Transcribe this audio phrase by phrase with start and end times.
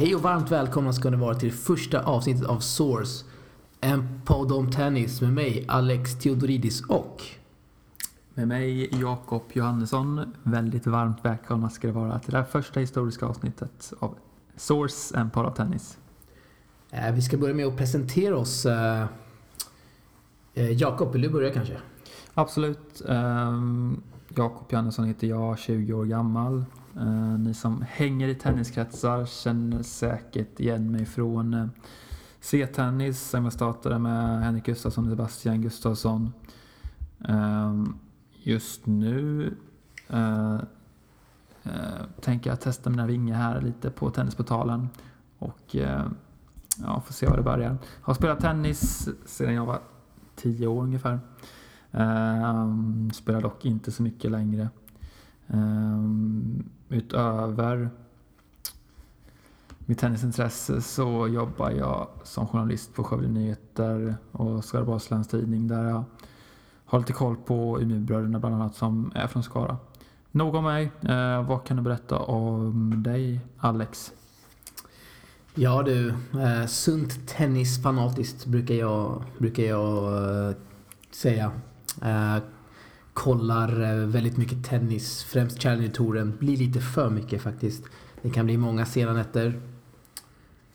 [0.00, 3.24] Hej och varmt välkomna ska ni vara till första avsnittet av Source.
[3.80, 7.22] En podd om tennis med mig, Alex Theodoridis och...
[8.34, 10.34] Med mig, Jakob Johannesson.
[10.42, 14.14] Väldigt varmt välkomna ska det vara till det här första historiska avsnittet av
[14.56, 15.98] Source, en podd om tennis.
[16.90, 18.66] Eh, vi ska börja med att presentera oss.
[18.66, 19.06] Eh,
[20.54, 21.76] eh, Jakob, vill du börja kanske?
[22.34, 23.02] Absolut.
[23.04, 24.02] Um,
[24.36, 26.64] Jakob Johannesson heter jag, 20 år gammal.
[26.96, 31.66] Eh, ni som hänger i tenniskretsar känner säkert igen mig från eh,
[32.40, 36.32] C-tennis som jag startade med Henrik Gustafsson och Sebastian Gustafsson.
[37.28, 37.84] Eh,
[38.42, 39.54] just nu
[40.08, 40.54] eh,
[41.62, 44.88] eh, tänker jag testa mina vingar här lite på Tennisportalen.
[45.38, 46.06] Och eh,
[46.82, 47.78] ja, får se var det börjar.
[48.00, 49.80] Har spelat tennis sedan jag var
[50.36, 51.20] 10 år ungefär.
[51.92, 54.68] Ehm, spelar dock inte så mycket längre.
[55.48, 57.90] Ehm, utöver
[59.78, 65.88] mitt tennisintresse så jobbar jag som journalist på Skövde Nyheter och Skaraborgs Läns Tidning där
[65.88, 66.04] jag
[66.84, 69.76] har lite koll på Umeåbröderna bland annat som är från Skara.
[70.30, 70.90] Nog om mig.
[71.02, 74.12] Eh, vad kan du berätta om dig, Alex?
[75.54, 76.08] Ja du,
[76.40, 80.54] eh, sunt tennisfanatiskt brukar jag, brukar jag eh,
[81.10, 81.52] säga.
[82.02, 82.36] Eh,
[83.14, 86.36] kollar eh, väldigt mycket tennis, främst Challenger-touren.
[86.38, 87.84] Blir lite för mycket faktiskt.
[88.22, 89.60] Det kan bli många sena nätter.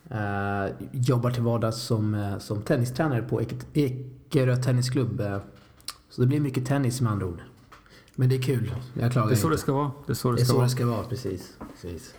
[0.10, 3.42] Eh, jobbar till vardags som, som tennistränare på
[3.74, 5.22] Ekerö Tennisklubb.
[6.10, 7.40] Så det blir mycket tennis med andra ord.
[8.16, 8.76] Men det är kul.
[8.94, 9.56] Jag klagar Det är så inte.
[9.56, 9.92] det ska vara.
[10.06, 10.66] Det är så det, Det är ska så vara.
[10.66, 11.58] det ska vara, precis.
[11.82, 12.14] precis.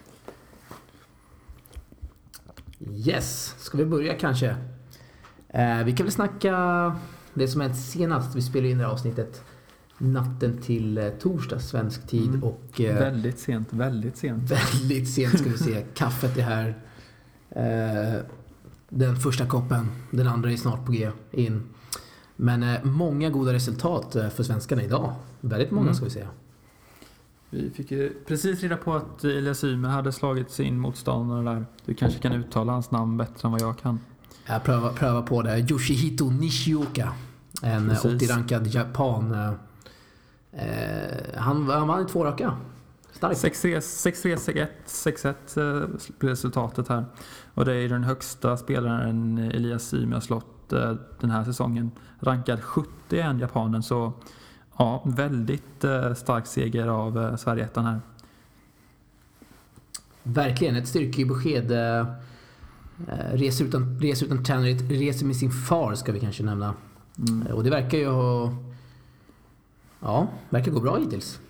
[3.07, 4.57] Yes, ska vi börja kanske?
[5.85, 6.53] Vi kan väl snacka
[7.39, 8.37] det som hänt senast.
[8.37, 9.45] Vi spelade in det här avsnittet
[9.99, 12.45] natten till eh, torsdag svensk tid Mm.
[12.45, 14.51] och eh, Väldigt sent, väldigt sent.
[14.51, 15.85] väldigt sent ska vi se.
[15.95, 16.69] Kaffet är här.
[17.51, 18.21] Eh,
[18.89, 21.63] den första koppen, den andra är snart på G in.
[22.37, 25.15] Men eh, många goda resultat eh, för svenskarna idag.
[25.41, 25.95] Väldigt många Mm.
[25.95, 26.29] ska vi säga.
[27.51, 31.67] Vi fick ju precis reda på att Elias Ymer hade slagit sin motståndare där.
[31.85, 34.01] Du kanske kan uttala hans namn bättre än vad jag kan.
[34.47, 35.59] Jag prövar, prövar på det.
[35.71, 37.13] Yoshihito Nishioka.
[37.63, 38.31] En eh, Precis.
[38.31, 39.33] 80-rankad japan.
[39.33, 39.53] Eh,
[40.53, 42.57] eh, han, han vann i två raka.
[43.13, 43.45] Starkt.
[43.45, 47.05] 6-3, 6-1, 6-1 eh, blev resultatet här.
[47.55, 51.91] Och det är den högsta spelaren Elias Ymer har slått eh, den här säsongen.
[52.21, 54.13] Rankad 71 japanen, så
[54.79, 58.01] ja, väldigt eh, stark seger av eh, Sverigeettan här.
[60.23, 61.71] Verkligen ett styrkebesked.
[61.71, 62.07] Eh,
[63.09, 66.75] eh, reser utan, reser utan tränare, reser med sin far ska vi kanske nämna.
[67.29, 67.43] Mm.
[67.47, 68.53] Eh, Och det verkar ju ha...
[70.01, 71.41] Ja, verkar gå bra hittills.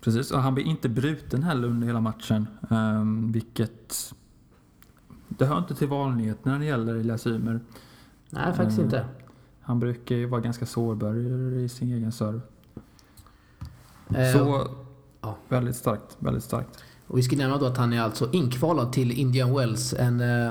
[0.00, 2.46] Precis, och han blir inte bruten heller under hela matchen.
[2.70, 4.14] Um, vilket...
[5.28, 7.60] Det hör inte till vanligheterna när det gäller Elias Ymer.
[8.30, 8.84] Nej, faktiskt Mm.
[8.84, 9.06] inte.
[9.60, 11.14] Han brukar ju vara ganska sårbar
[11.58, 12.40] i sin egen serve.
[14.14, 14.68] Eh, Så
[15.20, 15.36] ja.
[15.48, 16.84] väldigt starkt, väldigt starkt.
[17.06, 19.92] Och vi ska nämna då att han är alltså inkvalad till Indian Wells.
[19.94, 20.50] En, eh,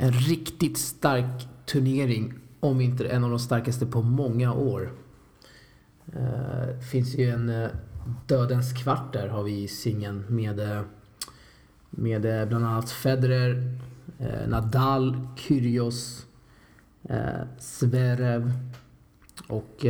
[0.00, 2.34] en riktigt stark turnering.
[2.60, 4.92] Om inte en av de starkaste på många år.
[6.12, 7.68] Eh, finns ju en eh,
[8.26, 10.82] Dödens kvart där har vi i singeln med, eh,
[11.90, 13.78] med eh, bland annat Federer,
[14.18, 16.24] eh, Nadal, Kyrgios,
[17.58, 18.52] Zverev
[19.46, 19.86] och,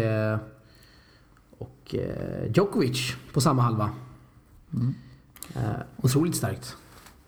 [1.59, 1.95] och
[2.55, 3.91] Djokovic på samma halva.
[4.73, 4.95] Mm.
[5.97, 6.77] Otroligt starkt.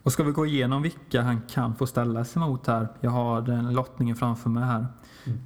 [0.03, 2.89] Och ska vi gå igenom vilka han kan få ställa sig mot här?
[3.01, 4.87] Jag har den lottningen framför mig här.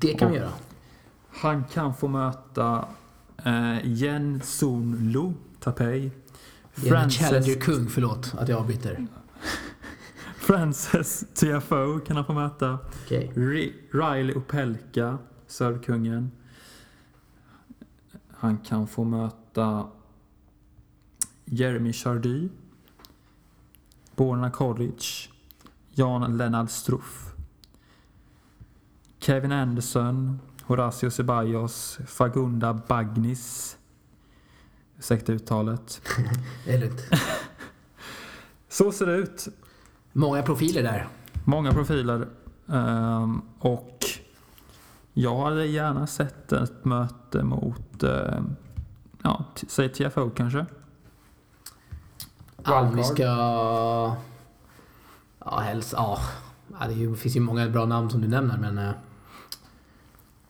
[0.00, 0.50] Det kan vi Och- göra.
[1.30, 2.84] Han kan få möta
[3.44, 6.10] eh, Jen Sun Lu Tapei.
[6.74, 9.06] Det är en Challenger-kung, förlåt att jag avbryter.
[10.36, 12.78] Frances TFO kan han få möta.
[13.08, 16.30] Ri- Riley Opelka, servkungen.
[18.30, 19.86] Han kan få möta
[21.44, 22.48] Jeremy Chardy.
[24.16, 25.28] Borna Koric.
[25.90, 27.34] Jan Lennart Struff.
[29.18, 30.40] Kevin Anderson.
[30.62, 31.98] Horacio Ceballos.
[32.06, 33.76] Fagunda Bagnis.
[34.98, 36.00] Ursäkta uttalet.
[36.64, 37.00] Det är lugnt.
[38.68, 39.48] Så ser det ut.
[40.12, 41.08] Många profiler där.
[41.44, 42.28] Många profiler.
[42.68, 44.04] Ehm, och
[45.12, 48.56] jag hade gärna sett ett möte mot, ehm,
[49.22, 50.66] ja, säg TFO kanske.
[52.64, 52.96] Ja, Wildcard.
[52.96, 53.22] vi ska...
[55.38, 55.92] Ja, helst...
[55.96, 56.18] Ja.
[56.80, 58.78] Ja, det finns ju många bra namn som du nämner, men...
[58.78, 58.90] eh,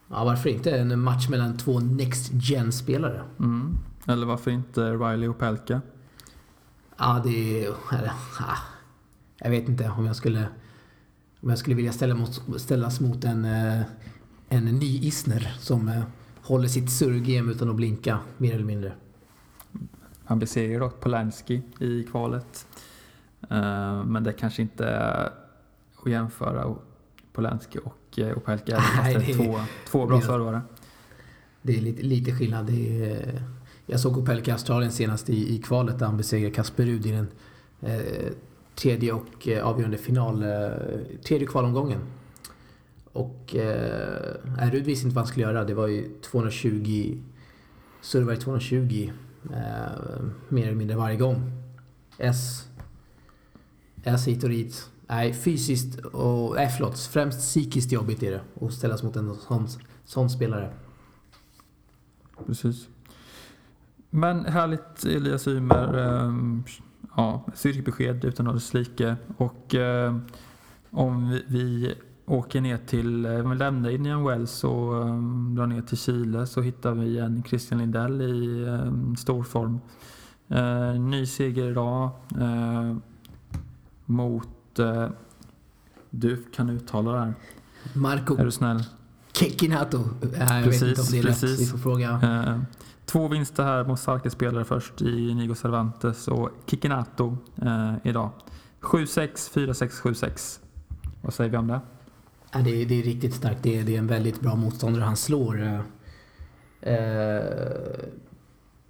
[0.08, 3.22] Ja, varför inte en match mellan två Next Gen-spelare?
[3.38, 3.76] Mm.
[4.06, 5.80] Eller varför inte Riley Opelka?
[6.96, 7.68] Ja, det är...
[7.90, 8.56] ja.
[9.38, 10.48] jag vet inte om jag skulle,
[11.40, 13.80] om jag skulle vilja ställa mot, ställas mot en, eh,
[14.48, 16.02] en ny Isner som eh,
[16.42, 18.92] håller sitt surrgame utan att blinka, mer eller mindre.
[20.24, 22.66] Han besegrar dock Polanski i kvalet.
[23.50, 25.32] Eh, men det kanske inte är
[26.04, 26.74] att jämföra
[27.32, 30.60] Polanski och eh, Opelka, fast det är två, två bra servare.
[31.62, 32.66] Det är lite, lite skillnad.
[32.66, 33.42] Det är,
[33.86, 37.10] jag såg Opelka i Australien senast i, i kvalet där han besegrade Kasper Ruud i
[37.10, 37.28] den
[37.80, 38.32] eh,
[38.74, 40.70] tredje och eh, avgörande final, eh,
[41.24, 42.00] tredje kvalomgången.
[43.12, 45.64] Och eh, Ruud visste inte vad han skulle göra.
[45.64, 47.18] Det var ju 220,
[48.00, 49.10] servar i 220
[49.52, 51.52] eh, mer eller mindre varje gång.
[52.18, 52.68] S,
[54.02, 54.90] S hit och dit.
[55.06, 59.68] Nej, fysiskt och, nej förlåt, främst psykiskt jobbigt är det att ställas mot en sån,
[60.04, 60.72] sån spelare.
[62.46, 62.88] Precis.
[64.10, 65.98] Men härligt Elias Ymer.
[65.98, 66.64] Ehm,
[67.16, 69.16] ja, styrkebesked utan att dess like.
[69.36, 70.26] Och ehm,
[70.90, 71.94] om vi, vi
[72.26, 76.60] åker ner till, eh, vi lämnar Indian Wells och um, drar ner till Chile så
[76.60, 79.80] hittar vi en Christian Lindell i um, stor form.
[80.48, 82.10] Eh, ny seger idag
[82.40, 82.96] eh,
[84.04, 84.48] mot,
[86.10, 87.34] du kan uttala det här,
[87.92, 88.84] Marco är du snäll?
[89.32, 89.98] Kekinato.
[89.98, 91.60] Om Precis, precis.
[91.60, 92.20] Vi får fråga.
[93.06, 97.36] Två vinster här mot starka spelare först i Nigo Cervantes och Kikinato
[98.02, 98.30] idag.
[98.80, 100.60] 7-6, 4-6, 7-6.
[101.22, 101.80] Vad säger vi om det?
[102.54, 103.62] Ja, det, är, det är riktigt starkt.
[103.62, 105.62] Det är, det är en väldigt bra motståndare han slår.
[105.62, 105.82] Eh,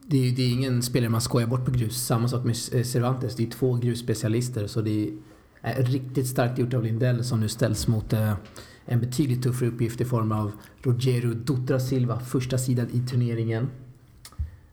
[0.06, 2.06] det, är, det är ingen spelare man skojar bort på grus.
[2.06, 3.36] Samma sak med eh, Cervantes.
[3.36, 4.66] Det är två grusspecialister.
[4.66, 5.10] Så det
[5.60, 8.34] är eh, riktigt starkt gjort av Lindell som nu ställs mot eh,
[8.84, 10.52] en betydligt tuffare uppgift i form av
[10.82, 13.68] Rogero Dutra Silva, första sidan i turneringen.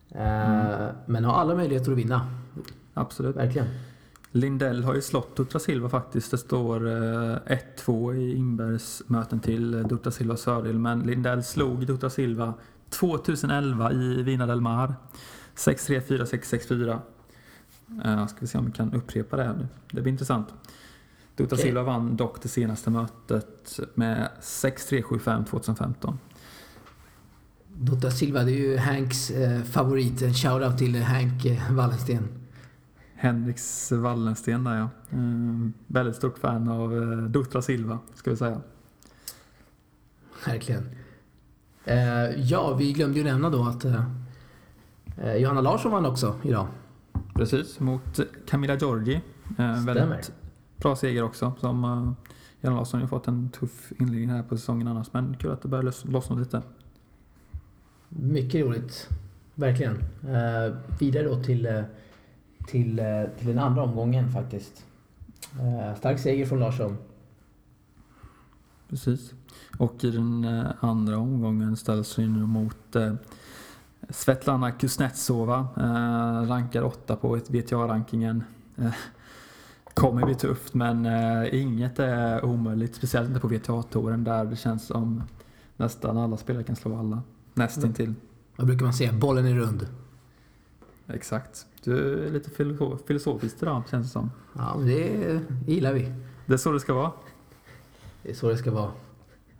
[0.10, 2.28] Eh, Men har alla möjligheter att vinna,
[2.94, 3.36] Absolut.
[3.36, 3.68] verkligen.
[4.31, 6.31] Lindell har ju slått Dutra Silva faktiskt.
[6.31, 7.38] Det står eh,
[7.78, 10.80] 1-2 i Inbergs möten till eh, Dutra Silvas fördel.
[10.80, 12.54] Men Lindell slog Dutra Silva
[12.89, 14.95] 2011 i Vina del Mar.
[15.56, 17.00] 6-3, 4-6, 6-4.
[18.06, 19.68] Uh, ska vi se om vi kan upprepa det här nu.
[19.92, 20.48] Det blir intressant.
[21.36, 21.66] Dutra Okej.
[21.66, 26.19] Silva vann dock det senaste mötet med 6-3, 7-5 2015.
[27.68, 30.19] Dutra Silva, det är ju Hanks eh, favorit.
[30.19, 32.41] Shoutout till Hank eh, Wallensten.
[33.21, 34.89] Henriks Wallensten där ja.
[35.12, 38.62] Eh, väldigt stort fan av uh, Dutra Silva, ska vi säga.
[40.45, 40.89] Verkligen.
[41.85, 44.03] Eh, ja, vi glömde ju nämna då att eh,
[45.18, 46.68] eh, Johanna Larsson vann också idag.
[47.33, 49.21] Precis, mot Camilla Giorgi.
[49.57, 50.31] Eh, väldigt
[50.77, 51.53] bra seger också.
[51.59, 52.12] Som eh,
[52.62, 55.07] Jan Larsson har ju fått en tuff inledning här på säsongen annars.
[55.13, 56.62] Men kul att det börjar loss- lossna lite.
[58.09, 59.09] Mycket roligt.
[59.56, 59.95] Verkligen.
[60.23, 61.81] Eh, vidare då till, eh,
[62.71, 63.06] till, eh,
[63.38, 64.85] till den andra omgången faktiskt.
[65.59, 66.97] Eh, stark seger från Larsson.
[68.89, 69.33] Precis.
[69.77, 72.95] Och i den eh, andra omgången ställs vi nu mot
[74.09, 75.68] Svetlana Kuznetsova.
[76.47, 78.44] Rankad åtta på VTA-rankingen.
[78.77, 78.94] Eh,
[79.94, 81.06] kommer bli tufft men
[81.53, 82.95] inget är omöjligt.
[82.95, 85.23] Speciellt inte på VTA-touren där det känns som
[85.78, 87.21] nästan alla spelare kan slå alla.
[87.54, 88.13] Nästintill.
[88.56, 89.13] Vad brukar man säga?
[89.13, 89.87] Bollen är rund.
[91.13, 91.65] Exakt.
[91.83, 94.31] Du är lite filosof, filosofiskt idag känns det som.
[94.53, 96.13] Ja, men det gillar vi.
[96.45, 97.11] Det är så det ska vara.
[98.23, 98.91] Det är så det ska vara.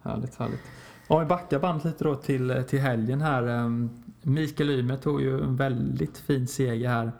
[0.02, 0.60] Härligt, härligt.
[1.08, 3.44] Om vi backar bandet lite då till, till helgen här.
[3.48, 3.90] ehm,
[4.22, 7.12] Mikael Ymer tog ju en väldigt fin seger här.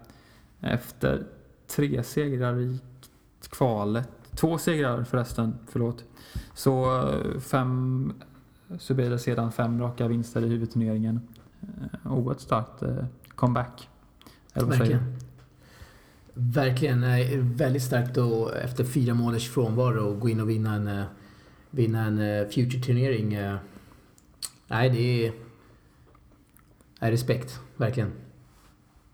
[0.60, 1.24] Efter
[1.68, 2.80] tre segrar i
[3.50, 4.10] kvalet.
[4.36, 6.04] Två segrar förresten, förlåt.
[6.54, 8.14] Så eh, fem,
[8.80, 11.22] så blir det sedan fem raka vinster i huvudturneringen.
[11.62, 13.90] Eh, Oerhört starkt eh, comeback.
[14.54, 14.92] Eller vad säger?
[14.92, 15.18] Verkligen.
[16.34, 17.00] Verkligen.
[17.02, 21.06] Nej, väldigt starkt då efter fyra månaders frånvaro gå in och vinna en, eh,
[21.72, 23.34] vinna en eh, Future-turnering.
[23.34, 23.58] eh.
[24.68, 25.34] Nej, det är...
[27.00, 27.60] Nej, respekt.
[27.78, 28.12] Verkligen.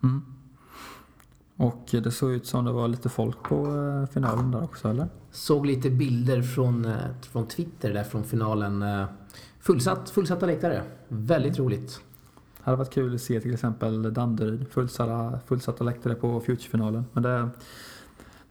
[0.02, 0.22] Mm.
[1.56, 3.66] Och det såg ut som det var lite folk på
[4.12, 5.08] finalen där också, eller?
[5.30, 6.92] Såg lite bilder från,
[7.22, 8.84] från Twitter där från finalen.
[9.60, 10.82] Fullsatt, fullsatta läktare.
[11.08, 12.00] Väldigt roligt.
[12.68, 17.04] Hade varit kul att se till exempel Danderyd fullsatta, fullsatta läktare på Future-finalen.
[17.12, 17.48] Men det,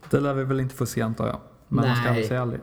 [0.10, 1.40] det lär vi väl inte få se antar jag.
[1.68, 2.10] Men man ska Nej.
[2.10, 2.62] aldrig säga aldrig.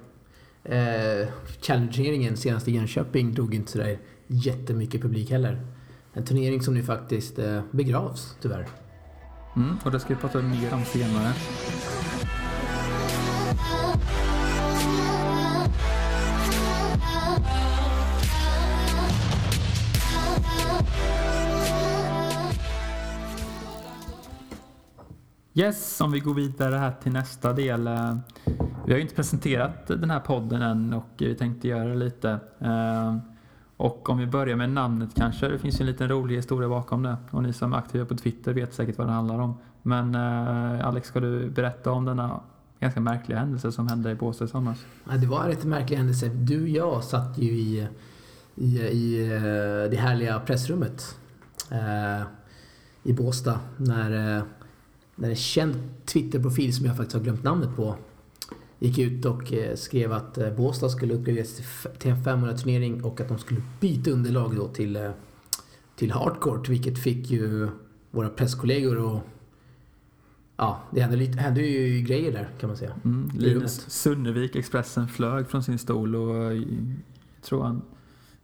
[0.64, 1.28] Eh,
[1.60, 5.66] Challenger-turneringen senast i Jönköping drog inte sådär jättemycket publik heller.
[6.12, 8.66] En turnering som nu faktiskt eh, begravs, tyvärr.
[9.56, 11.32] Mm, och det ska vi prata mer om senare.
[25.56, 27.86] Yes, om vi går vidare här till nästa del.
[27.86, 28.16] Eh,
[28.86, 32.38] vi har ju inte presenterat den här podden än och vi tänkte göra det lite.
[32.58, 33.16] Eh,
[33.76, 35.48] och om vi börjar med namnet kanske.
[35.48, 37.16] Det finns ju en liten rolig historia bakom det.
[37.30, 39.58] Och ni som är aktiva på Twitter vet säkert vad det handlar om.
[39.82, 42.40] Men eh, Alex, ska du berätta om denna
[42.80, 44.84] ganska märkliga händelse som hände i Båstad i somras?
[45.10, 46.28] Ja, det var en rätt märklig händelse.
[46.28, 47.88] Du och jag satt ju i,
[48.54, 49.28] i, i
[49.90, 51.18] det härliga pressrummet
[53.02, 54.42] i Båstad när,
[55.16, 57.96] när en känd Twitterprofil som jag faktiskt har glömt namnet på
[58.78, 61.60] gick ut och eh, skrev att eh, Båstad skulle uppgraderas
[61.98, 65.10] till en 500 turnering och att de skulle byta underlag då till, eh,
[65.96, 67.68] till hardcourt vilket fick ju
[68.10, 69.20] våra presskollegor och
[70.56, 72.94] Ja, det hände, lite, hände ju grejer där kan man säga.
[73.04, 76.64] Mm, Linus Sunnevik, Expressen, flög från sin stol och jag
[77.42, 77.82] tror han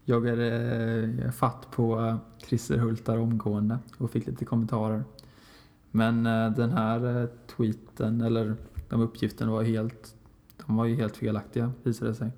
[0.04, 5.04] jagade fatt på Christer Hultar omgående och fick lite kommentarer.
[5.90, 8.56] Men eh, den här eh, tweeten, eller
[8.88, 10.14] de uppgifterna var helt,
[10.66, 12.30] de var ju helt felaktiga visade det sig.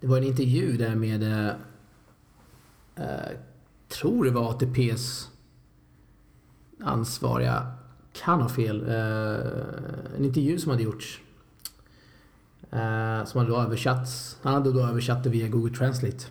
[0.00, 1.54] Det var en intervju där med, eh,
[2.94, 3.32] eh
[3.88, 5.30] tror det var ATPs
[6.80, 7.72] ansvariga,
[8.12, 11.20] kan ha fel, eh, en intervju som hade gjorts.
[12.70, 16.26] Eh, som hade då översatts, han hade då översatt det via Google Translate.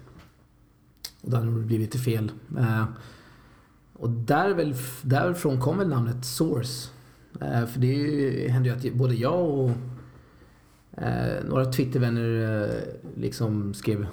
[1.21, 2.31] Och då hade det blivit lite fel.
[3.97, 6.89] Och där väl, därifrån kom väl namnet Source.
[7.41, 9.71] Eh, för det ju- hände ju att både jag och
[11.01, 14.07] Eh, några Twittervänner eh, liksom skrev...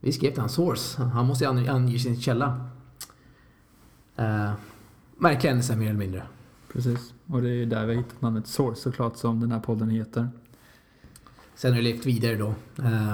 [0.00, 1.02] Vi skrev till han source.
[1.02, 2.68] Han måste ju ange, ange sin källa.
[4.16, 4.52] Eh,
[5.16, 6.22] märklig händelse mer eller mindre.
[6.72, 7.12] Precis.
[7.26, 9.90] Och det är ju där vi har hittat namnet Source såklart som den här podden
[9.90, 10.28] heter.
[11.60, 12.54] Sen har det levt vidare då.
[12.78, 13.12] Eh,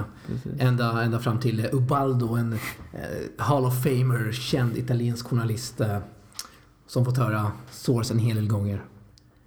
[0.59, 2.59] ända, ända fram till eh, Ubaldo, en eh,
[3.37, 5.81] Hall of Famer, känd italiensk journalist.
[5.81, 5.99] Eh,
[6.85, 8.85] som fått höra source en hel del gånger.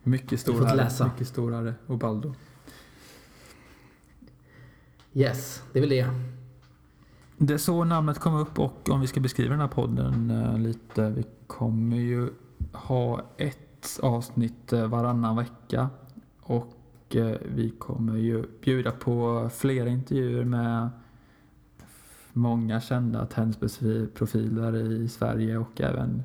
[0.03, 1.05] Mycket läsa.
[1.05, 2.35] mycket storare Obaldo.
[5.13, 6.09] Yes, det är väl det.
[7.39, 10.59] Det är så namnet kom upp och om vi ska beskriva den här podden eh,
[10.59, 11.11] lite.
[11.11, 12.31] Vi kommer ju
[12.73, 15.91] ha ett avsnitt eh, varannan vecka.
[16.41, 16.73] Och
[17.17, 20.89] Eh, vi kommer ju bjuda på flera intervjuer med
[22.33, 26.23] många kända tennisprofiler i Sverige och även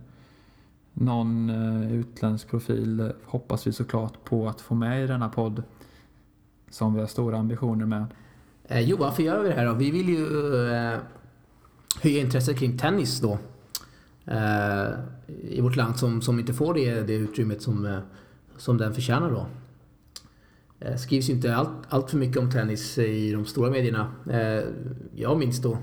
[0.93, 5.63] någon eh, utländsk profil hoppas vi såklart på att få med i denna podd.
[6.69, 8.05] Som vi har stora ambitioner med.
[8.63, 9.73] Eh, jo, varför gör vi det här då?
[9.73, 10.25] Vi vill ju
[10.71, 10.99] eh,
[12.01, 13.37] höja intresset kring tennis då.
[14.25, 14.89] Eh,
[15.43, 17.99] I vårt land som, som inte får det, det utrymmet som, eh,
[18.57, 19.45] som den förtjänar då.
[20.79, 24.11] Eh, skrivs ju inte allt, allt för mycket om tennis i de stora medierna.
[24.29, 24.63] Eh,
[25.15, 25.77] jag minns då,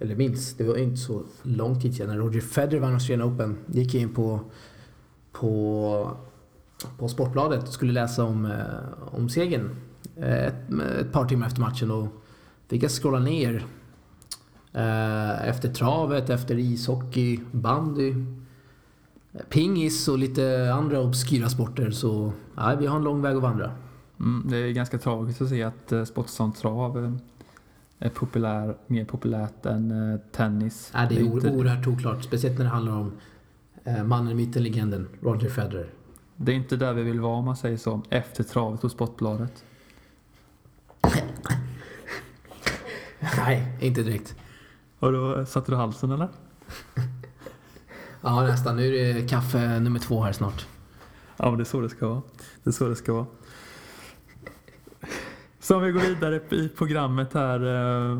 [0.00, 3.58] eller minns, det var inte så lång tid sedan när Roger Federer vann Australian Open.
[3.66, 4.40] Gick jag in på,
[5.32, 6.16] på,
[6.98, 9.70] på Sportbladet och skulle läsa om, eh, om segern
[10.16, 12.08] eh, ett, ett par timmar efter matchen och
[12.68, 13.66] fick jag scrolla ner
[14.72, 18.14] eh, efter travet, efter ishockey, bandy,
[19.48, 21.90] pingis och lite andra obskyra sporter.
[21.90, 23.72] Så ja, vi har en lång väg att vandra.
[24.22, 27.12] Mm, det är ganska tragiskt att se att eh, sport som trav eh,
[27.98, 30.90] är populär, mer populärt än eh, tennis.
[30.94, 33.12] Ja, det är inte, oerhört oklart, speciellt när det handlar om
[34.04, 35.90] mannen, myten, legenden Roger Federer.
[36.36, 38.02] det är inte där vi vill vara om man säger så.
[38.10, 39.64] Efter travet hos Sportbladet.
[43.36, 44.36] Nej, inte direkt.
[44.98, 46.28] Och då satte du halsen eller?
[48.24, 48.76] Ja, nästan.
[48.76, 50.66] Nu är det kaffe nummer två här snart.
[51.36, 52.22] Ja, men det är så det ska vara.
[52.62, 53.26] Det är så det ska vara.
[55.62, 57.60] Så om vi går vidare i programmet här.
[58.10, 58.16] eh,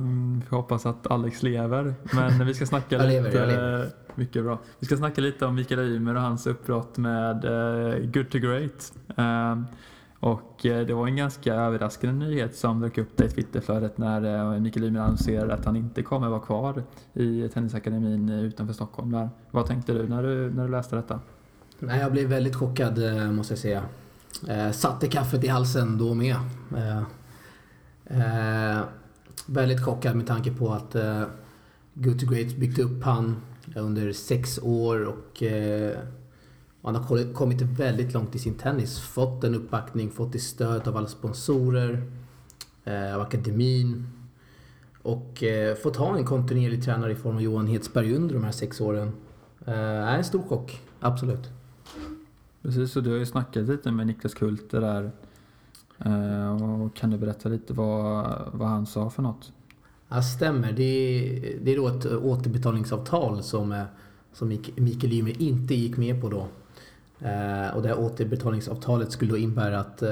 [0.51, 1.95] Vi hoppas att Alex lever.
[2.15, 3.39] Men vi ska snacka Jag lever, lite...
[3.39, 3.87] jag lever.
[4.15, 4.59] Mycket bra.
[4.79, 8.93] Vi ska snacka lite om Mikael Ymer och hans uppbrott med eh, Good to Great.
[9.17, 9.63] Eh,
[10.21, 14.85] Och eh, det var en ganska överraskande nyhet som dök upp i Twitterflödet när Mikael
[14.85, 16.83] Ymer annonserade att han inte kommer vara kvar
[17.15, 19.11] i Tennisakademin utanför Stockholm.
[19.11, 19.29] Där.
[19.51, 21.21] Vad tänkte du när du, när du läste detta?
[21.79, 22.99] Nej, jag blev väldigt chockad
[23.33, 23.83] måste jag säga.
[24.73, 26.37] Satte kaffet i halsen då med.
[28.13, 28.81] Eh,
[29.47, 31.25] väldigt chockad med tanke på att eh,
[31.95, 33.37] Good to Great byggt upp han
[33.77, 35.99] under sex år och eh,
[36.83, 39.01] han har kommit- väldigt långt i sin tennis.
[39.01, 42.03] Fått en uppbackning, fått stöd av alla sponsorer,
[42.85, 44.07] eh, av akademin
[45.03, 48.53] och eh, fått ha en kontinuerlig tränare i form av Johan Hedsberg under de här
[48.53, 49.13] sex åren.
[49.67, 49.75] Eh,
[50.09, 51.51] är en stor chock, absolut.
[52.63, 55.13] Precis, och du har ju snackat lite med Niklas Kulte där.
[56.05, 59.53] Eh, och kan du berätta lite vad, vad han sa för något?
[60.09, 60.73] Ja, stämmer.
[60.73, 63.85] Det är, det är då ett återbetalningsavtal som, eh,
[64.33, 66.49] som Mikael Ymer inte gick med på då.
[67.27, 70.03] Eh, och det här återbetalningsavtalet skulle då innebära att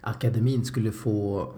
[0.00, 1.48] akademin skulle få,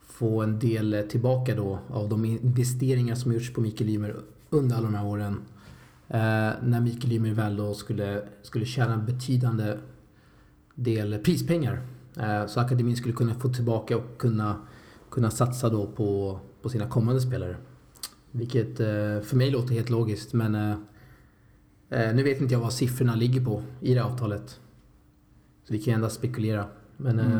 [0.00, 4.16] få en del tillbaka då av de investeringar som gjorts på Mikael Ymer
[4.50, 5.40] under alla de här åren.
[6.62, 9.76] När Mikael Ymer väl då skulle, skulle tjäna en betydande
[10.74, 11.82] del prispengar.
[12.16, 14.56] Eh, så akademin skulle kunna få tillbaka och kunna,
[15.10, 17.56] kunna satsa då på, på sina kommande spelare.
[18.30, 23.14] Vilket eh, för mig låter helt logiskt men eh, nu vet inte jag vad siffrorna
[23.14, 24.60] ligger på i det avtalet.
[25.64, 26.66] Så vi kan endast spekulera.
[26.96, 27.38] Men mm.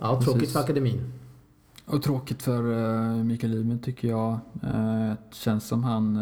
[0.00, 0.52] ja, tråkigt Precis.
[0.52, 1.12] för akademin.
[1.84, 2.62] Och tråkigt för
[3.24, 4.38] Mikael Ymer tycker jag.
[4.60, 6.18] Det känns som han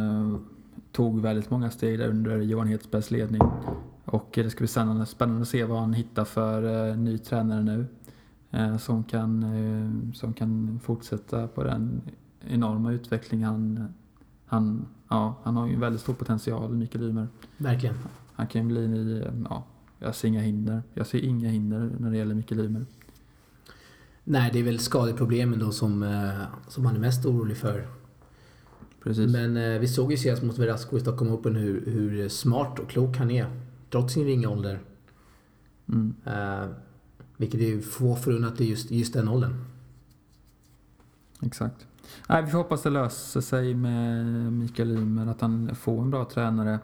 [0.92, 3.42] tog väldigt många steg där under Johan Hedbergs ledning.
[4.11, 7.87] Och det ska bli spännande, spännande att se vad han hittar för ny tränare nu.
[8.79, 12.02] Som kan, som kan fortsätta på den
[12.49, 13.88] enorma utveckling han,
[14.47, 17.29] han, ja, han har ju en väldigt stor potential, Mikael Ymer.
[17.57, 17.95] Verkligen.
[18.33, 19.64] Han kan bli, ja,
[19.99, 20.83] jag ser inga hinder.
[20.95, 22.87] Jag ser inga hinder när det gäller Mikael Ymer.
[24.25, 27.87] Nej, det är väl skadeproblemen då som, eh, som han är mest orolig för.
[29.02, 29.33] Precis.
[29.33, 32.90] Men eh, vi såg ju senast mot Verasco i Stockholm Open hur, hur smart och
[32.90, 33.47] klok han är.
[33.90, 34.80] Trots sin ringa ålder.
[35.88, 36.14] Mm.
[36.26, 36.70] Uh,
[37.37, 39.64] vilket är få förunnat i just, just den åldern.
[41.42, 41.87] Exakt.
[42.28, 46.25] Nej, vi får hoppas det löser sig med Mikael Ymer, att han får en bra
[46.25, 46.78] tränare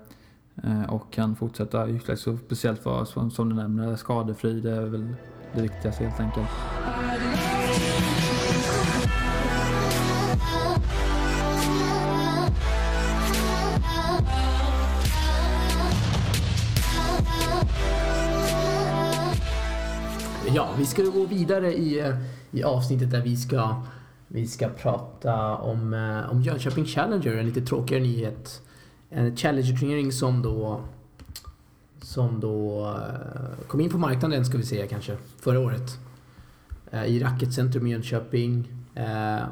[0.63, 2.39] eh, och kan fortsätta utvecklas.
[2.47, 4.61] Speciellt vara, som, som du nämner, skadefri.
[4.61, 5.15] Det är väl
[5.55, 6.49] det viktigaste helt enkelt.
[20.57, 22.17] Ja, vi ska gå vidare i, eh,
[22.51, 23.83] i avsnittet där vi ska
[24.29, 28.63] vi ska prata om, eh, om Jönköping Challenger, en lite tråkigare nyhet.
[29.11, 30.81] En Challenger-turnering som då
[32.01, 35.99] som då eh, kom in på marknaden ska vi säga kanske, förra året.
[37.07, 38.69] I Racketcentrum i Jönköping.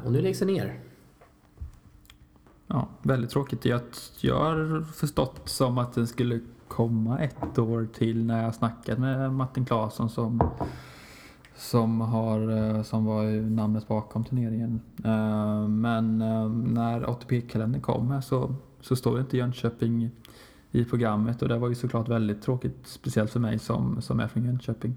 [0.03, 0.79] Och nu läggs den ner.
[2.67, 3.65] Ja, väldigt tråkigt.
[3.65, 3.81] Jag,
[4.19, 9.33] jag har förstått som att den skulle komma ett år till när jag snackade med
[9.33, 10.41] Martin Claesson som
[11.55, 14.81] som, har, eh, som var namnet bakom turneringen.
[15.03, 20.09] Eh, men eh, när ATP-kalendern kom så, så står det inte Jönköping
[20.71, 24.27] i programmet och det var ju såklart väldigt tråkigt, speciellt för mig som, som är
[24.27, 24.95] från Jönköping.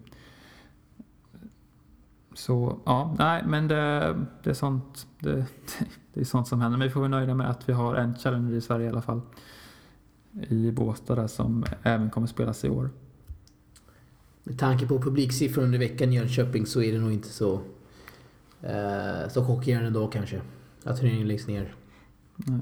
[2.35, 5.47] Så ja, nej men det, det är sånt det,
[6.15, 6.79] det är sånt som händer.
[6.79, 9.03] Men vi får vara nöjda med att vi har en Challenger i Sverige i alla
[9.03, 9.21] fall.
[10.33, 12.91] I Båstad där som även kommer spelas i år.
[14.49, 17.61] Med tanke på publiksiffror under veckan i Jönköping så är det nog inte så,
[18.63, 20.41] eh, så chockerande då kanske.
[20.85, 21.75] Att turneringen läggs ner.
[22.37, 22.61] Nej.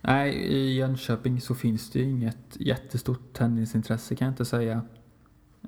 [0.00, 4.82] Nej, i Jönköping så finns det ju inget jättestort tennisintresse kan jag inte säga.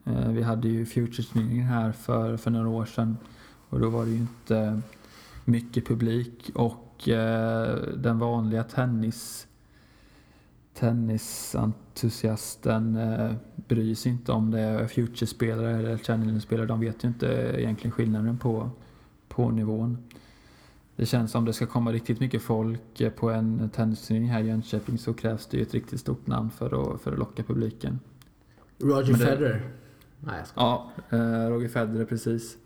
[0.05, 3.17] Eh, vi hade ju Futures-turneringen här för, för några år sedan
[3.69, 4.81] och då var det ju inte
[5.45, 9.47] mycket publik och eh, den vanliga tennis
[10.75, 13.33] tennisentusiasten eh,
[13.69, 16.67] bryr sig inte om det är Future-spelare eller Challenger-spelare.
[16.67, 18.71] De vet ju inte egentligen skillnaden på,
[19.29, 19.99] på nivån.
[20.97, 24.47] Det känns som det ska komma riktigt mycket folk eh, på en tennisturnering här i
[24.47, 28.01] Jönköping så krävs det ju ett riktigt stort namn för att, för att locka publiken.
[28.79, 29.71] Roger det, Federer?
[30.21, 30.61] Nej, jag ska.
[30.61, 32.57] Ja, eh, Roger Federer precis.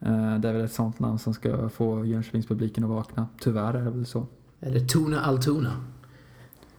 [0.00, 3.28] Eh, det är väl ett sånt namn som ska få Jönköpingspubliken att vakna.
[3.40, 4.26] Tyvärr är det väl så.
[4.60, 5.72] Eller Tuna Altuna?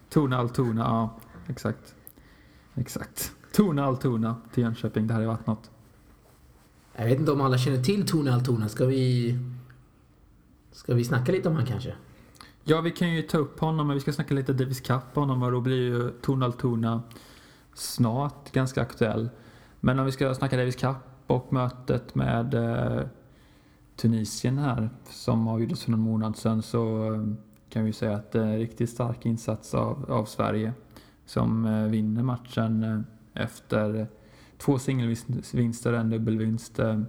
[0.08, 1.16] Tona Altona, ja
[1.48, 1.94] exakt.
[2.74, 3.32] Exakt.
[3.52, 5.70] Tona Altona till Jönköping, det hade varit något.
[6.96, 8.68] Jag vet inte om alla känner till Tona Altona.
[8.68, 9.38] Ska vi...
[10.72, 11.94] Ska vi snacka lite om han kanske?
[12.64, 15.20] Ja, vi kan ju ta upp honom, men vi ska snacka lite Davis Cup på
[15.20, 17.02] honom och då blir ju Tona Altona
[17.74, 19.28] snart ganska aktuell.
[19.80, 23.06] Men om vi ska snacka Davis Cup och mötet med eh,
[23.96, 27.20] Tunisien här som avgjordes för någon månad sedan så eh,
[27.68, 30.72] kan vi säga att det är en riktigt stark insats av, av Sverige
[31.26, 34.06] som eh, vinner matchen eh, efter
[34.58, 36.78] två singelvinster en dubbelvinst.
[36.78, 37.00] Eh,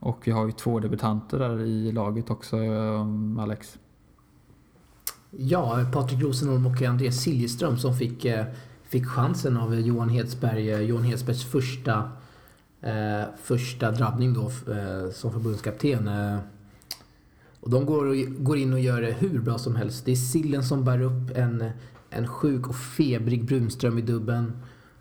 [0.00, 3.06] och vi har ju två debutanter där i laget också, eh,
[3.38, 3.78] Alex.
[5.30, 8.46] Ja, Patrik Rosenholm och Andreas Siljeström som fick, eh,
[8.82, 10.70] fick chansen av Johan Hedsberg.
[10.70, 12.10] Eh, Johan Hedsbergs första,
[12.80, 16.10] eh, första drabbning då eh, som förbundskapten.
[17.62, 20.04] Och de går, går in och gör det hur bra som helst.
[20.04, 21.70] Det är Sillen som bär upp en,
[22.10, 24.52] en sjuk och febrig Brunström i dubben.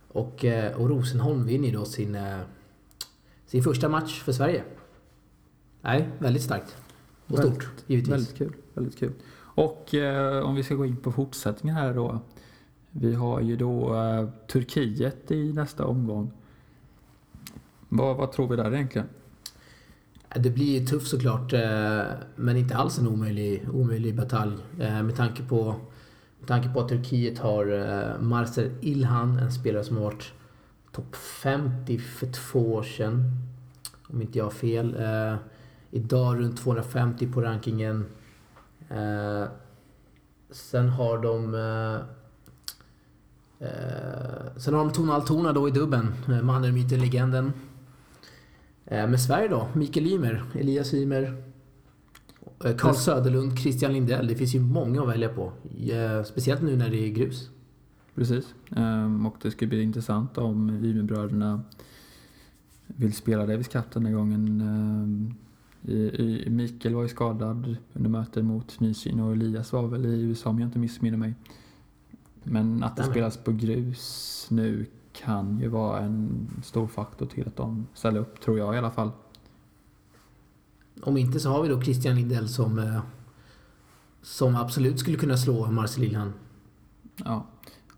[0.08, 2.40] Och, eh, och Rosenholm vinner då sin, eh,
[3.46, 4.64] sin första match för Sverige.
[5.82, 6.76] Nej, väldigt starkt.
[7.28, 8.14] Och väldigt, stort, givetvis.
[8.14, 8.54] Väldigt kul.
[8.74, 9.14] Väldigt kul.
[9.36, 12.20] Och eh, om vi ska gå in på fortsättningen här då.
[12.92, 16.32] Vi har ju då eh, Turkiet i nästa omgång.
[17.90, 19.08] Vad, vad tror vi där egentligen?
[20.36, 22.04] Det blir ju tufft såklart, eh,
[22.36, 24.58] men inte alls en omöjlig, omöjlig batalj.
[24.80, 25.76] Eh, med tanke på,
[26.40, 30.34] med tanke på att Turkiet har eh, Marcel Ilhan, en spelare som har varit
[30.92, 33.24] topp 50 för två år sedan.
[34.08, 34.96] Om inte jag har fel.
[35.92, 38.06] Idag runt 250 på rankingen.
[40.52, 41.52] Sen har de...
[44.58, 46.14] Sen har de Tona då i dubben.
[46.44, 47.54] Mannen, myten, legenden.
[48.92, 51.44] Eh, med Sverige då, Mikael Ymer, Elias Ymer,
[52.66, 54.28] eh, Carl Söderlund, Christian Lindell.
[54.28, 55.52] Det finns ju många att välja på.
[56.26, 57.50] Speciellt nu när det är grus.
[58.16, 58.54] Precis.
[58.76, 61.62] Ehm, och det ska bli intressant om Ymerbröderna
[62.88, 64.62] vill spela Davis Cup den här gången.
[64.62, 65.34] Ehm,
[66.56, 70.60] Mikael var ju skadad under mötet mot Nysyn och Elias var väl i USA om
[70.60, 71.34] jag inte missminner mig.
[72.44, 74.86] Men att det spelas på grus nu
[75.24, 78.92] kan ju vara en stor faktor till att de ställer upp, tror jag i alla
[78.92, 79.12] fall.
[81.02, 83.02] Om inte så har vi då Christian Lindell som, eh,
[84.22, 86.34] som absolut skulle kunna slå Marcel Lilhan.
[87.16, 87.46] Ja.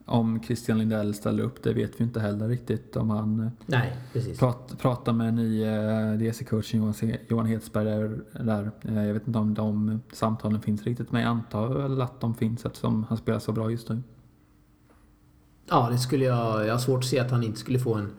[0.05, 2.95] Om Christian Lindell ställer upp, det vet vi inte heller riktigt.
[2.95, 4.39] Om han eh, Nej, precis.
[4.39, 6.93] Prat, pratar med nye eh, DC-coachen
[7.27, 8.71] Johan Hedsberg där, där.
[9.05, 12.65] Jag vet inte om de samtalen finns riktigt, men jag antar väl att de finns
[12.65, 14.01] eftersom han spelar så bra just nu.
[15.69, 16.67] Ja, det skulle jag...
[16.67, 18.11] Jag har svårt att se att han inte skulle få en,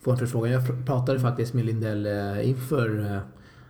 [0.00, 0.52] få en förfrågan.
[0.52, 3.20] Jag pratade faktiskt med Lindell eh, inför, eh,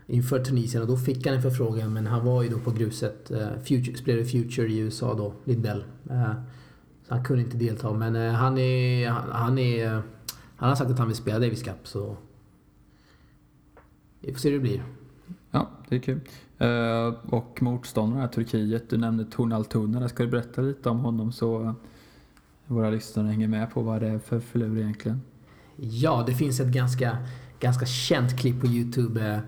[0.07, 3.31] inför Tunisien och då fick han en förfrågan men han var ju då på gruset.
[3.31, 5.85] Eh, Future, spelade Future i USA då, Lindell.
[7.09, 9.09] Så han kunde inte delta men han är...
[9.11, 10.02] Han, är,
[10.57, 12.16] han har sagt att han vill spela Davis Cup så...
[14.20, 14.83] Vi får se hur det blir.
[15.50, 16.20] Ja, det är kul.
[17.31, 20.09] och motståndarna, Turkiet, du nämnde Tornal Tuner.
[20.09, 21.74] Ska du berätta lite om honom så
[22.66, 25.20] våra lyssnare hänger med på vad det är för filur egentligen.
[25.76, 27.18] Ja, det finns ett ganska,
[27.61, 29.38] ganska känt klipp på Youtube eh,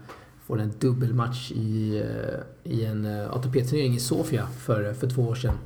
[0.47, 5.35] från en dubbelmatch i, eh, i en eh, ATP-turnering i Sofia för, för två år
[5.35, 5.59] sedan.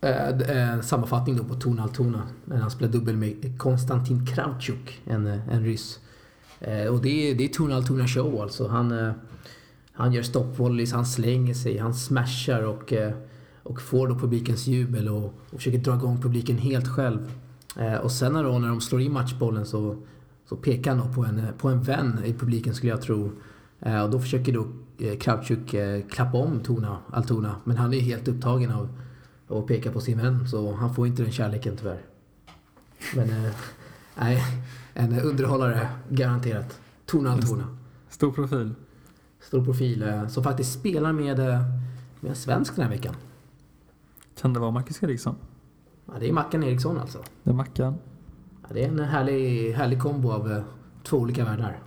[0.00, 5.64] En sammanfattning då på Tona Altona när han spelar dubbel med Konstantin Kravchuk, en, en
[5.64, 5.98] ryss.
[6.90, 8.68] Och det är, det är Tona Altona show alltså.
[8.68, 9.12] Han,
[9.92, 12.92] han gör stoppvolleys, han slänger sig, han smashar och
[13.66, 17.32] och får då publikens jubel och, och försöker dra igång publiken helt själv.
[17.76, 19.96] Eh, och sen då, när de slår in matchbollen så,
[20.48, 23.32] så pekar han på en, på en vän i publiken skulle jag tro.
[23.80, 24.66] Eh, och då försöker då
[24.98, 27.56] eh, Kravchuk eh, klappa om Tona, Altona.
[27.64, 28.88] Men han är helt upptagen av
[29.48, 32.02] att peka på sin vän så han får inte den kärleken tyvärr.
[33.14, 33.52] Men eh,
[34.18, 34.42] nej,
[34.94, 36.80] en underhållare garanterat.
[37.06, 37.76] Tona Altona.
[38.08, 38.74] Stor profil.
[39.40, 41.38] Stor profil som faktiskt spelar med,
[42.20, 43.14] med en svensk den här veckan.
[44.40, 45.36] Kan det vara Marcus Eriksson?
[46.06, 47.18] Ja, det är Mackan Eriksson alltså.
[47.42, 47.94] Det är Mackan.
[48.62, 50.62] Ja, det är en härlig, härlig kombo av uh,
[51.02, 51.78] två olika världar.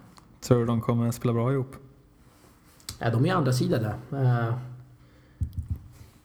[0.42, 1.76] Tror du de kommer spela bra ihop?
[3.00, 4.24] Ja, de är andra sidan där.
[4.24, 4.54] Uh,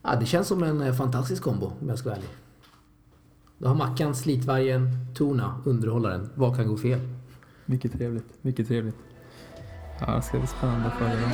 [0.03, 2.31] ja, det känns som en uh, fantastisk kombo om jag ska vara ärlig.
[3.59, 6.31] Då har Mackan slitvargen, Tona, underhållaren.
[6.35, 7.01] Vad kan gå fel?
[7.67, 8.43] Mycket trevligt.
[8.43, 8.97] Mycket trevligt.
[10.01, 11.31] Ja, det ska bli spännande att följa dem.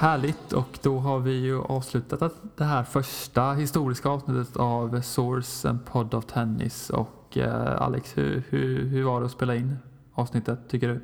[0.00, 5.78] Härligt och då har vi ju avslutat det här första historiska avsnittet av Source, en
[5.78, 6.90] podd av tennis.
[6.90, 9.76] Och eh, Alex, hur, hur, hur var det att spela in
[10.12, 11.00] avsnittet tycker du?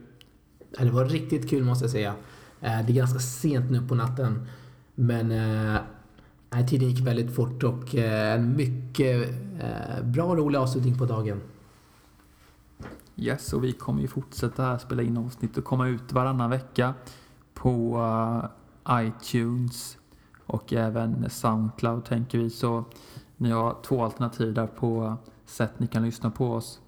[0.85, 2.14] Det var riktigt kul måste jag säga.
[2.61, 4.48] Eh, det är ganska sent nu på natten.
[4.94, 5.32] Men
[6.50, 9.30] eh, tiden gick väldigt fort och eh, en mycket
[10.02, 11.40] bra och rolig avslutning på dagen.
[13.16, 16.94] Yes, och vi kommer ju fortsätta här spela in avsnitt och komma ut varannan vecka
[17.54, 17.98] på
[18.90, 19.99] iTunes
[20.46, 22.51] och även Soundcloud tänker vi.
[22.51, 22.85] Så
[23.37, 26.81] ni har två alternativ där på sätt ni kan lyssna på oss.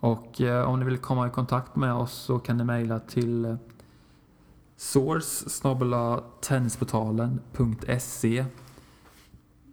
[0.00, 3.56] Och eh, om ni vill komma i kontakt med oss så kan ni mejla till
[4.76, 8.44] source.tennisportalen.se source tennisportalen.se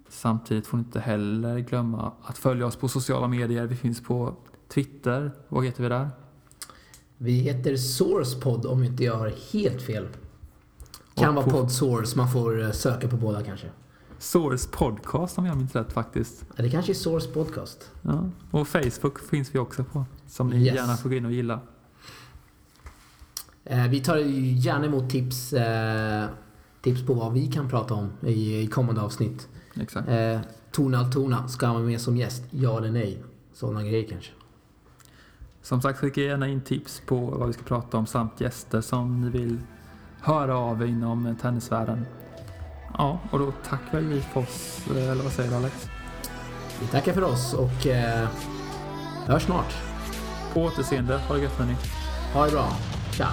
[0.09, 3.65] Samtidigt får ni inte heller glömma att följa oss på sociala medier.
[3.65, 4.35] Vi finns på
[4.67, 5.31] Twitter.
[5.47, 6.09] Vad heter vi där?
[7.17, 10.07] Vi heter SourcePod om inte jag har helt fel.
[11.15, 13.67] Kan vara Podsource, man får eh, söka på båda kanske.
[14.17, 16.45] Source Podcast om jag minns rätt faktiskt.
[16.55, 17.91] Ja, det kanske är Source Podcast.
[18.01, 18.29] Ja.
[18.51, 20.05] Och Facebook finns vi också på.
[20.27, 20.75] Som ni yes.
[20.75, 21.59] gärna får gå in och gilla.
[23.63, 26.25] Eh, vi tar gärna emot tips, eh,
[26.81, 29.47] tips på vad vi kan prata om i, i kommande avsnitt.
[29.81, 30.09] Exakt.
[30.09, 30.39] Eh,
[30.71, 32.43] Tona Altona, ska man med som gäst?
[32.51, 33.23] Ja eller nej?
[33.55, 34.31] sådana grejer kanske.
[35.61, 39.21] Som sagt, skicka gärna in tips på vad vi ska prata om samt gäster som
[39.21, 39.59] ni vill
[40.25, 42.05] höra av inom tennisvärlden.
[42.97, 45.89] Ja, och då tackar vi för oss, eller vad säger du Alex?
[46.81, 48.27] Vi tackar för oss och eh,
[49.25, 49.73] hörs snart.
[50.53, 51.75] På återseende, ha det gött hörni.
[52.33, 52.67] Ha det bra.
[53.11, 53.27] Tja!